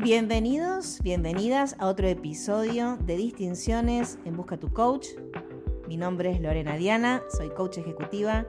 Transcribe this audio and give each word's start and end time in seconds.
Bienvenidos, 0.00 1.00
bienvenidas 1.02 1.74
a 1.80 1.88
otro 1.88 2.06
episodio 2.06 2.96
de 3.04 3.16
Distinciones 3.16 4.16
en 4.24 4.36
Busca 4.36 4.56
tu 4.56 4.72
Coach. 4.72 5.08
Mi 5.88 5.96
nombre 5.96 6.30
es 6.30 6.40
Lorena 6.40 6.76
Diana, 6.76 7.24
soy 7.36 7.48
coach 7.50 7.78
ejecutiva 7.78 8.46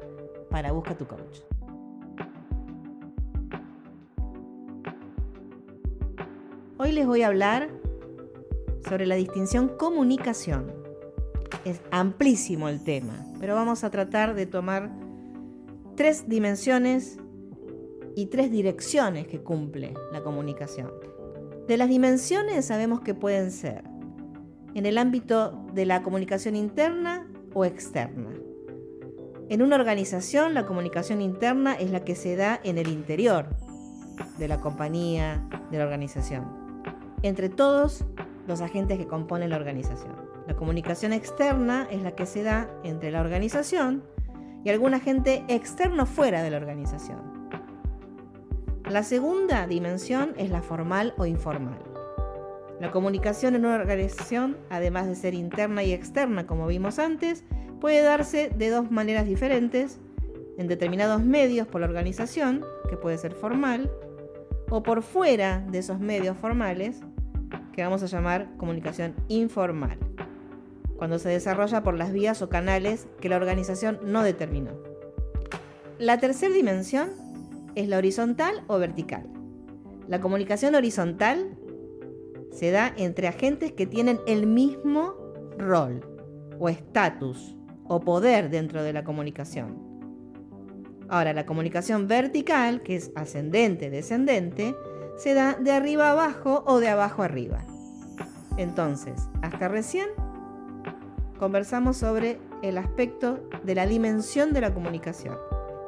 para 0.52 0.72
Busca 0.72 0.96
tu 0.96 1.08
Coach. 1.08 1.40
Hoy 6.78 6.92
les 6.92 7.08
voy 7.08 7.24
a 7.24 7.28
hablar 7.28 7.72
sobre 8.88 9.08
la 9.08 9.16
distinción 9.16 9.70
comunicación. 9.70 10.72
Es 11.66 11.82
amplísimo 11.90 12.70
el 12.70 12.84
tema, 12.84 13.26
pero 13.40 13.56
vamos 13.56 13.84
a 13.84 13.90
tratar 13.90 14.36
de 14.36 14.46
tomar 14.46 14.92
tres 15.96 16.30
dimensiones 16.30 17.18
y 18.16 18.28
tres 18.28 18.52
direcciones 18.52 19.28
que 19.28 19.42
cumple 19.42 19.96
la 20.12 20.22
comunicación. 20.22 20.92
De 21.70 21.78
las 21.78 21.88
dimensiones 21.88 22.66
sabemos 22.66 23.02
que 23.02 23.14
pueden 23.14 23.52
ser 23.52 23.84
en 24.74 24.88
el 24.88 24.98
ámbito 24.98 25.68
de 25.76 25.86
la 25.86 26.02
comunicación 26.02 26.56
interna 26.56 27.28
o 27.54 27.64
externa. 27.64 28.32
En 29.50 29.62
una 29.62 29.76
organización 29.76 30.56
la 30.56 30.66
comunicación 30.66 31.22
interna 31.22 31.76
es 31.76 31.92
la 31.92 32.04
que 32.04 32.16
se 32.16 32.36
da 32.36 32.60
en 32.64 32.80
el 32.80 32.88
interior 32.88 33.50
de 34.40 34.48
la 34.48 34.60
compañía, 34.60 35.48
de 35.70 35.78
la 35.78 35.84
organización, 35.84 36.48
entre 37.22 37.50
todos 37.50 38.04
los 38.48 38.62
agentes 38.62 38.98
que 38.98 39.06
componen 39.06 39.52
la 39.52 39.58
organización. 39.58 40.16
La 40.48 40.56
comunicación 40.56 41.14
externa 41.14 41.88
es 41.92 42.02
la 42.02 42.16
que 42.16 42.26
se 42.26 42.42
da 42.42 42.68
entre 42.84 43.12
la 43.12 43.22
organización 43.22 44.04
y 44.64 44.72
algún 44.72 44.96
agente 44.96 45.44
externo 45.50 46.08
fuera 46.08 46.42
de 46.42 46.50
la 46.50 46.58
organización. 46.58 47.59
La 48.90 49.04
segunda 49.04 49.68
dimensión 49.68 50.34
es 50.36 50.50
la 50.50 50.64
formal 50.64 51.14
o 51.18 51.28
informal. 51.28 51.78
La 52.80 52.90
comunicación 52.90 53.54
en 53.54 53.66
una 53.66 53.76
organización, 53.76 54.58
además 54.72 55.06
de 55.06 55.14
ser 55.14 55.36
interna 55.36 55.84
y 55.84 55.94
externa 55.94 56.48
como 56.48 56.66
vimos 56.66 56.98
antes, 56.98 57.44
puede 57.80 58.02
darse 58.02 58.50
de 58.50 58.72
dos 58.72 58.90
maneras 58.90 59.28
diferentes, 59.28 60.00
en 60.58 60.68
determinados 60.68 61.22
medios 61.22 61.68
por 61.68 61.82
la 61.82 61.88
organización, 61.88 62.66
que 62.90 62.98
puede 62.98 63.20
ser 63.20 63.34
formal, 63.34 63.92
o 64.72 64.82
por 64.82 65.04
fuera 65.04 65.64
de 65.70 65.78
esos 65.78 66.00
medios 66.00 66.36
formales, 66.36 67.02
que 67.74 67.84
vamos 67.84 68.02
a 68.02 68.08
llamar 68.08 68.50
comunicación 68.58 69.14
informal, 69.28 70.00
cuando 70.98 71.20
se 71.20 71.30
desarrolla 71.30 71.84
por 71.84 71.94
las 71.94 72.12
vías 72.12 72.42
o 72.42 72.50
canales 72.50 73.08
que 73.22 73.30
la 73.30 73.36
organización 73.36 74.00
no 74.04 74.24
determinó. 74.24 74.72
La 76.00 76.18
tercera 76.18 76.56
dimensión 76.56 77.29
es 77.76 77.88
la 77.88 77.98
horizontal 77.98 78.64
o 78.68 78.80
vertical. 78.80 79.30
La 80.08 80.20
comunicación 80.20 80.76
horizontal 80.76 81.58
se 82.52 82.72
da 82.72 82.94
entre 82.98 83.28
agentes 83.28 83.72
que 83.72 83.86
tienen 83.86 84.20
el 84.26 84.48
mismo 84.48 85.14
rol 85.58 86.02
o 86.60 86.70
estatus 86.70 87.56
o 87.86 88.00
poder 88.00 88.50
dentro 88.50 88.84
de 88.84 88.94
la 88.94 89.04
comunicación. 89.04 89.88
Ahora, 91.10 91.34
la 91.34 91.46
comunicación 91.46 92.08
vertical, 92.08 92.82
que 92.82 92.96
es 92.96 93.12
ascendente-descendente, 93.16 94.76
se 95.18 95.34
da 95.34 95.56
de 95.56 95.72
arriba 95.72 96.12
abajo 96.12 96.64
o 96.68 96.80
de 96.80 96.88
abajo 96.88 97.24
arriba. 97.24 97.66
Entonces, 98.58 99.28
hasta 99.42 99.68
recién 99.68 100.08
conversamos 101.40 101.98
sobre 101.98 102.40
el 102.62 102.78
aspecto 102.78 103.48
de 103.64 103.76
la 103.76 103.86
dimensión 103.86 104.54
de 104.54 104.62
la 104.62 104.74
comunicación 104.74 105.38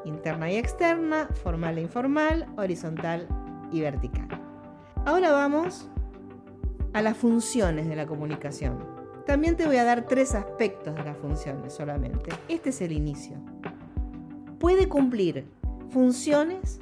interna 0.06 0.52
y 0.52 0.58
externa, 0.58 1.28
formal 1.44 1.78
e 1.78 1.82
informal, 1.82 2.48
horizontal 2.58 3.28
y 3.72 3.82
vertical. 3.82 4.28
Ahora 5.06 5.32
vamos 5.32 5.89
a 6.94 7.02
las 7.02 7.17
funciones 7.17 7.88
de 7.88 7.95
la 7.95 8.06
comunicación. 8.06 8.78
También 9.26 9.56
te 9.56 9.66
voy 9.66 9.78
a 9.78 9.84
dar 9.84 10.06
tres 10.08 10.36
aspectos 10.36 10.95
de 10.95 11.04
las 11.04 11.17
funciones 11.17 11.73
solamente. 11.73 12.32
Este 12.48 12.70
es 12.70 12.82
el 12.82 12.92
inicio. 12.92 13.38
Puede 14.60 14.90
cumplir 14.90 15.48
funciones 15.90 16.80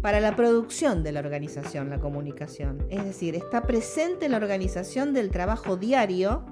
para 0.00 0.20
la 0.20 0.36
producción 0.36 1.02
de 1.02 1.12
la 1.12 1.20
organización, 1.20 1.90
la 1.90 1.98
comunicación. 1.98 2.86
Es 2.88 3.04
decir, 3.04 3.34
está 3.34 3.62
presente 3.62 4.26
en 4.26 4.32
la 4.32 4.38
organización 4.38 5.12
del 5.12 5.30
trabajo 5.30 5.76
diario 5.76 6.44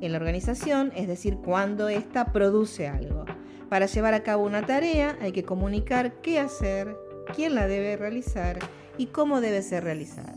en 0.00 0.12
la 0.12 0.18
organización, 0.18 0.92
es 0.94 1.08
decir, 1.08 1.38
cuando 1.38 1.88
ésta 1.88 2.32
produce 2.32 2.86
algo. 2.86 3.24
Para 3.68 3.86
llevar 3.86 4.14
a 4.14 4.22
cabo 4.22 4.44
una 4.44 4.64
tarea 4.64 5.16
hay 5.20 5.32
que 5.32 5.44
comunicar 5.44 6.20
qué 6.22 6.38
hacer, 6.38 6.96
quién 7.34 7.54
la 7.54 7.66
debe 7.66 7.96
realizar 7.96 8.58
y 8.96 9.06
cómo 9.06 9.40
debe 9.40 9.62
ser 9.62 9.84
realizada. 9.84 10.36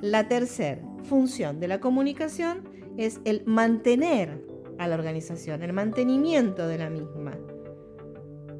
La 0.00 0.28
tercera 0.28 0.80
función 1.04 1.60
de 1.60 1.68
la 1.68 1.80
comunicación 1.80 2.68
es 2.96 3.20
el 3.24 3.42
mantener 3.46 4.42
a 4.78 4.88
la 4.88 4.94
organización, 4.94 5.62
el 5.62 5.72
mantenimiento 5.72 6.66
de 6.66 6.78
la 6.78 6.90
misma. 6.90 7.32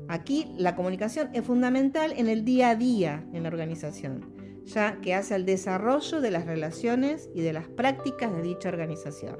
Aquí 0.09 0.53
la 0.57 0.77
comunicación 0.77 1.31
es 1.33 1.45
fundamental 1.45 2.13
en 2.17 2.29
el 2.29 2.45
día 2.45 2.71
a 2.71 2.77
día 2.77 3.27
en 3.33 3.43
la 3.43 3.49
organización, 3.49 4.33
ya 4.65 5.01
que 5.01 5.15
hace 5.15 5.35
al 5.35 5.47
desarrollo 5.47 6.21
de 6.21 6.31
las 6.31 6.47
relaciones 6.47 7.29
y 7.35 7.41
de 7.41 7.53
las 7.53 7.69
prácticas 7.69 8.33
de 8.33 8.43
dicha 8.43 8.69
organización. 8.69 9.37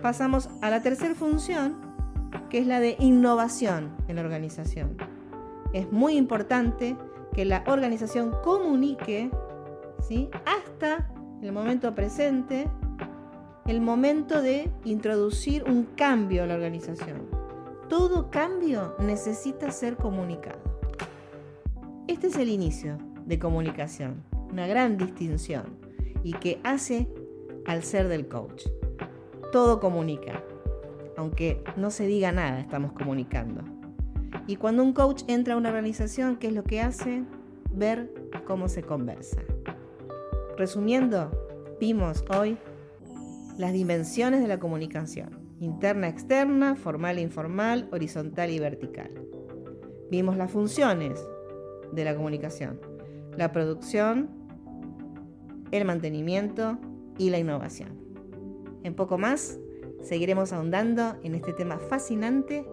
Pasamos 0.00 0.48
a 0.62 0.70
la 0.70 0.82
tercera 0.82 1.14
función, 1.14 1.89
que 2.48 2.58
es 2.58 2.66
la 2.66 2.80
de 2.80 2.96
innovación 2.98 3.90
en 4.08 4.16
la 4.16 4.22
organización. 4.22 4.96
Es 5.72 5.90
muy 5.92 6.16
importante 6.16 6.96
que 7.32 7.44
la 7.44 7.64
organización 7.66 8.32
comunique 8.42 9.30
¿sí? 10.06 10.28
hasta 10.44 11.10
el 11.42 11.52
momento 11.52 11.94
presente, 11.94 12.68
el 13.66 13.80
momento 13.80 14.42
de 14.42 14.70
introducir 14.84 15.64
un 15.64 15.84
cambio 15.96 16.42
a 16.42 16.46
la 16.46 16.54
organización. 16.54 17.28
Todo 17.88 18.30
cambio 18.30 18.94
necesita 18.98 19.70
ser 19.70 19.96
comunicado. 19.96 20.58
Este 22.06 22.26
es 22.28 22.36
el 22.36 22.48
inicio 22.48 22.98
de 23.24 23.38
comunicación, 23.38 24.24
una 24.50 24.66
gran 24.66 24.96
distinción 24.96 25.78
y 26.24 26.32
que 26.32 26.60
hace 26.64 27.08
al 27.66 27.82
ser 27.82 28.08
del 28.08 28.26
coach. 28.26 28.64
Todo 29.52 29.80
comunica, 29.80 30.42
aunque 31.20 31.62
no 31.76 31.90
se 31.90 32.06
diga 32.06 32.32
nada, 32.32 32.60
estamos 32.60 32.92
comunicando. 32.92 33.62
Y 34.46 34.56
cuando 34.56 34.82
un 34.82 34.94
coach 34.94 35.22
entra 35.28 35.52
a 35.52 35.56
una 35.58 35.68
organización, 35.68 36.36
¿qué 36.36 36.46
es 36.46 36.54
lo 36.54 36.64
que 36.64 36.80
hace? 36.80 37.24
Ver 37.74 38.10
cómo 38.46 38.68
se 38.68 38.82
conversa. 38.82 39.38
Resumiendo, 40.56 41.30
vimos 41.78 42.24
hoy 42.34 42.56
las 43.58 43.74
dimensiones 43.74 44.40
de 44.40 44.48
la 44.48 44.58
comunicación, 44.58 45.38
interna, 45.60 46.08
externa, 46.08 46.74
formal 46.74 47.18
e 47.18 47.20
informal, 47.20 47.86
horizontal 47.92 48.48
y 48.48 48.58
vertical. 48.58 49.10
Vimos 50.10 50.38
las 50.38 50.50
funciones 50.50 51.22
de 51.92 52.02
la 52.02 52.16
comunicación, 52.16 52.80
la 53.36 53.52
producción, 53.52 54.30
el 55.70 55.84
mantenimiento 55.84 56.78
y 57.18 57.28
la 57.28 57.38
innovación. 57.38 57.90
En 58.84 58.94
poco 58.94 59.18
más, 59.18 59.60
seguiremos 60.02 60.52
ahondando 60.52 61.16
en 61.22 61.34
este 61.34 61.52
tema 61.52 61.78
fascinante 61.78 62.66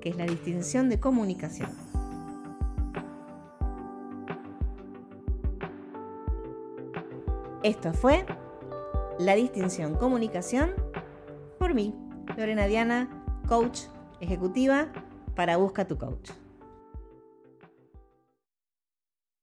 que 0.00 0.08
es 0.08 0.16
la 0.16 0.26
distinción 0.26 0.88
de 0.88 0.98
comunicación. 0.98 1.70
Esto 7.62 7.92
fue 7.92 8.26
la 9.18 9.36
distinción 9.36 9.94
comunicación 9.94 10.74
por 11.58 11.74
mí, 11.74 11.94
Lorena 12.36 12.66
Diana, 12.66 13.08
coach 13.46 13.82
ejecutiva 14.20 14.88
para 15.36 15.56
Busca 15.56 15.86
tu 15.86 15.96
Coach. 15.96 16.41